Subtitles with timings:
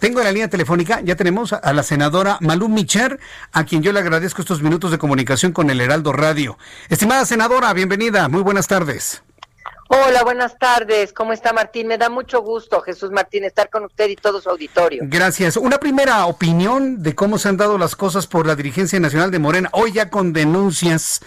[0.00, 3.20] Tengo en la línea telefónica, ya tenemos a la senadora Malú Micher,
[3.52, 6.56] a quien yo le agradezco estos minutos de comunicación con el Heraldo Radio.
[6.88, 9.22] Estimada senadora, bienvenida, muy buenas tardes.
[9.88, 11.12] Hola, buenas tardes.
[11.12, 11.86] ¿Cómo está Martín?
[11.86, 15.02] Me da mucho gusto, Jesús Martín, estar con usted y todo su auditorio.
[15.04, 15.58] Gracias.
[15.58, 19.38] Una primera opinión de cómo se han dado las cosas por la dirigencia nacional de
[19.38, 21.20] Morena, hoy ya con denuncias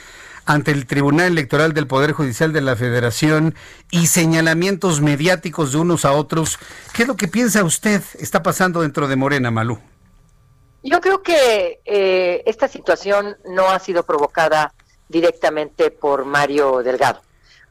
[0.46, 3.56] ante el Tribunal Electoral del Poder Judicial de la Federación
[3.92, 6.60] y señalamientos mediáticos de unos a otros.
[6.94, 9.80] ¿Qué es lo que piensa usted está pasando dentro de Morena, Malú?
[10.84, 14.74] Yo creo que eh, esta situación no ha sido provocada
[15.08, 17.22] directamente por Mario Delgado.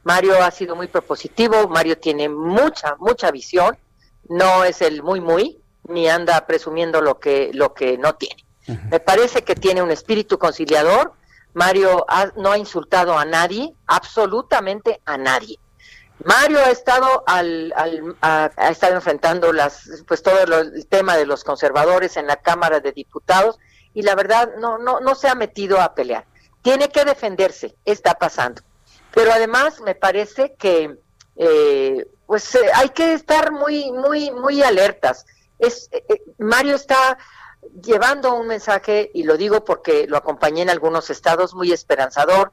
[0.03, 3.77] Mario ha sido muy propositivo, Mario tiene mucha, mucha visión,
[4.27, 8.43] no es el muy, muy, ni anda presumiendo lo que, lo que no tiene.
[8.89, 11.13] Me parece que tiene un espíritu conciliador,
[11.53, 12.05] Mario
[12.37, 15.59] no ha insultado a nadie, absolutamente a nadie.
[16.23, 17.73] Mario ha estado al,
[18.21, 22.91] ha, estado enfrentando las pues todo el tema de los conservadores en la Cámara de
[22.91, 23.59] Diputados
[23.93, 26.25] y la verdad no no no se ha metido a pelear.
[26.61, 28.61] Tiene que defenderse, está pasando.
[29.13, 30.97] Pero además me parece que
[31.35, 35.25] eh, pues eh, hay que estar muy muy muy alertas.
[35.59, 37.17] Es eh, Mario está
[37.81, 42.51] llevando un mensaje, y lo digo porque lo acompañé en algunos estados, muy esperanzador,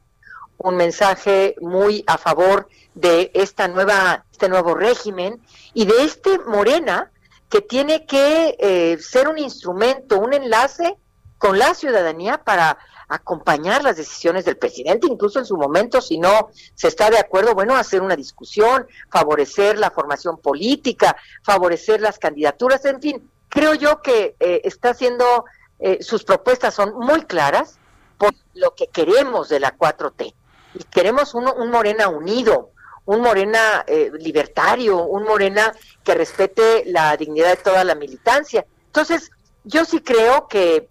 [0.59, 5.41] un mensaje muy a favor de esta nueva, este nuevo régimen
[5.73, 7.11] y de este Morena
[7.49, 10.97] que tiene que eh, ser un instrumento, un enlace
[11.39, 16.51] con la ciudadanía para acompañar las decisiones del presidente, incluso en su momento, si no
[16.75, 22.85] se está de acuerdo, bueno, hacer una discusión, favorecer la formación política, favorecer las candidaturas,
[22.85, 25.45] en fin, creo yo que eh, está haciendo,
[25.79, 27.79] eh, sus propuestas son muy claras
[28.17, 30.35] por lo que queremos de la 4T.
[30.75, 32.71] Y queremos un, un Morena unido,
[33.05, 38.65] un Morena eh, libertario, un Morena que respete la dignidad de toda la militancia.
[38.87, 39.31] Entonces,
[39.65, 40.89] yo sí creo que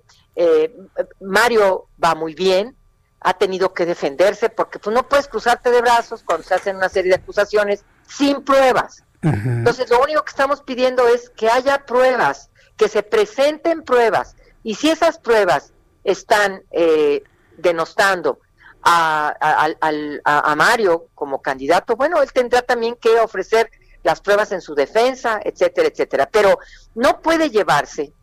[1.19, 2.77] Mario va muy bien,
[3.19, 6.87] ha tenido que defenderse porque pues, no puedes cruzarte de brazos cuando se hacen una
[6.87, 9.03] serie de acusaciones sin pruebas.
[9.21, 14.35] Entonces, lo único que estamos pidiendo es que haya pruebas, que se presenten pruebas.
[14.63, 17.23] Y si esas pruebas están eh,
[17.57, 18.39] denostando
[18.81, 23.69] a, Mario como candidato, bueno, él tendrá también que ofrecer
[24.03, 26.29] las pruebas en su defensa, etcétera, etcétera.
[26.31, 26.59] Pero
[26.95, 28.13] no puede llevarse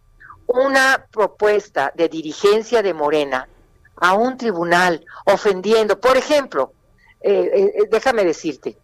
[0.46, 3.48] una propuesta de dirigencia de Morena
[3.96, 6.72] a un tribunal ofendiendo, por ejemplo,
[7.20, 8.78] eh, eh, déjame decirte,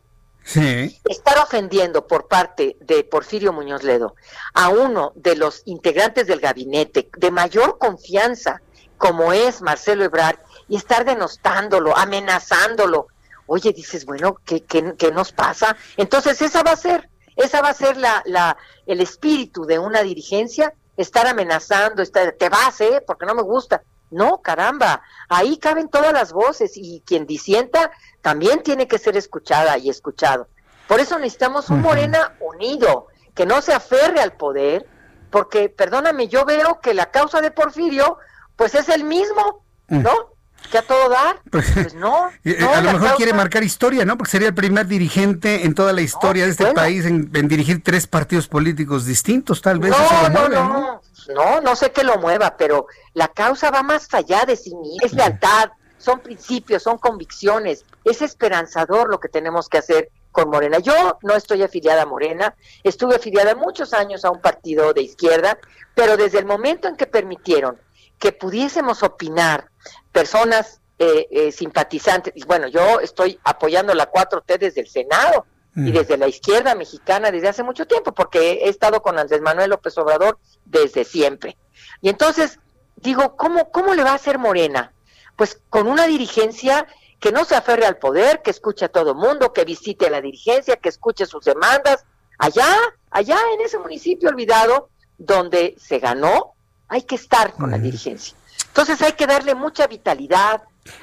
[0.45, 4.17] Estar ofendiendo por parte de Porfirio Muñoz Ledo
[4.55, 8.61] a uno de los integrantes del gabinete de mayor confianza,
[8.99, 10.39] como es Marcelo Ebrard,
[10.69, 13.09] y estar denostándolo, amenazándolo.
[13.47, 15.77] Oye, dices, bueno, ¿qué, qué, nos pasa?
[15.97, 20.03] Entonces, esa va a ser, esa va a ser la, la, el espíritu de una
[20.03, 23.03] dirigencia, estar amenazando, estar, te vas, ¿eh?
[23.07, 23.83] Porque no me gusta.
[24.13, 27.91] No, caramba, ahí caben todas las voces y quien disienta
[28.21, 30.49] también tiene que ser escuchada y escuchado.
[30.87, 34.87] Por eso necesitamos un Morena unido, que no se aferre al poder,
[35.31, 38.19] porque, perdóname, yo veo que la causa de Porfirio,
[38.57, 40.32] pues es el mismo, ¿no?
[40.71, 41.41] Que a todo dar.
[41.51, 44.17] Pues, pues no, eh, A lo mejor quiere marcar historia, ¿no?
[44.17, 48.07] Porque sería el primer dirigente en toda la historia de este país en, dirigir tres
[48.07, 49.91] partidos políticos distintos, tal vez.
[49.93, 51.01] No, no, no,
[51.35, 55.07] no, no, sé qué lo mueva, pero la causa va más allá de sí misma.
[55.07, 57.85] Es lealtad, son principios, son convicciones.
[58.05, 60.79] Es esperanzador lo que tenemos que hacer con Morena.
[60.79, 65.59] Yo no estoy afiliada a Morena, estuve afiliada muchos años a un partido de izquierda,
[65.95, 67.79] pero desde el momento en que permitieron
[68.19, 69.69] que pudiésemos opinar
[70.11, 75.81] personas eh, eh, simpatizantes, y bueno, yo estoy apoyando la 4T desde el Senado y
[75.81, 75.93] mm.
[75.93, 79.97] desde la izquierda mexicana desde hace mucho tiempo, porque he estado con Andrés Manuel López
[79.99, 81.57] Obrador desde siempre.
[82.01, 82.61] Y entonces
[82.97, 84.93] digo, ¿cómo, cómo le va a hacer Morena?
[85.37, 86.87] Pues con una dirigencia
[87.19, 90.21] que no se aferre al poder, que escuche a todo mundo, que visite a la
[90.21, 92.05] dirigencia, que escuche sus demandas.
[92.39, 92.77] Allá,
[93.11, 94.89] allá en ese municipio olvidado,
[95.19, 96.55] donde se ganó,
[96.89, 98.37] hay que estar con la dirigencia.
[98.73, 100.63] Entonces hay que darle mucha vitalidad,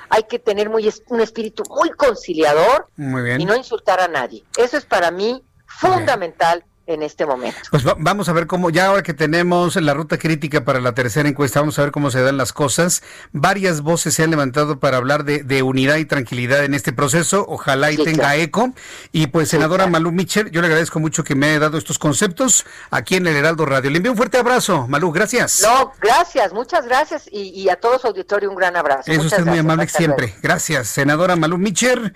[0.09, 4.43] hay que tener muy un espíritu muy conciliador y no insultar a nadie.
[4.57, 7.59] Eso es para mí fundamental en este momento.
[7.69, 11.29] Pues vamos a ver cómo, ya ahora que tenemos la ruta crítica para la tercera
[11.29, 13.03] encuesta, vamos a ver cómo se dan las cosas.
[13.31, 17.45] Varias voces se han levantado para hablar de, unidad y tranquilidad en este proceso.
[17.47, 18.73] Ojalá y tenga eco.
[19.11, 22.65] Y pues, senadora Malú Mitchell, yo le agradezco mucho que me haya dado estos conceptos
[22.89, 23.91] aquí en el Heraldo Radio.
[23.91, 25.61] Le envío un fuerte abrazo, Malú, gracias.
[25.61, 27.29] No, gracias, muchas gracias.
[27.31, 29.11] Y, a todo su auditorio un gran abrazo.
[29.11, 30.33] Eso es muy amable siempre.
[30.41, 32.15] Gracias, senadora Malú Mitchell.